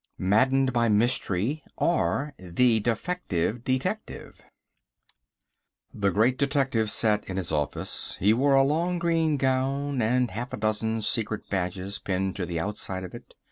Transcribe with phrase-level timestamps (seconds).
[0.17, 4.41] Maddened by Mystery: or, The Defective Detective
[5.93, 8.17] The great detective sat in his office.
[8.19, 12.59] He wore a long green gown and half a dozen secret badges pinned to the
[12.59, 13.35] outside of it.